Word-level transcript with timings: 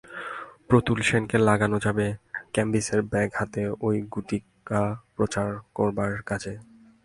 প্রতুল 0.67 0.99
সেনকে 1.01 1.37
লাগানো 1.39 1.77
যাবে 1.79 2.05
ক্যাম্বিসের 2.53 3.01
ব্যাগ 3.03 3.29
হাতে 3.35 3.61
ওই 3.81 3.97
গুটিকা 4.13 4.81
প্রচার 5.15 5.49
করবার 5.75 6.11
কাজে। 6.21 6.53